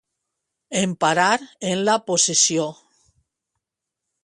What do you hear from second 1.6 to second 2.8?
en la possessió.